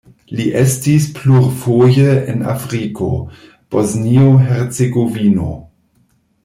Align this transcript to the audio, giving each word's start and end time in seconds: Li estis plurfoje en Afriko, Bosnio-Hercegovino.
Li 0.37 0.45
estis 0.61 1.03
plurfoje 1.17 2.07
en 2.33 2.41
Afriko, 2.55 3.11
Bosnio-Hercegovino. 3.77 5.51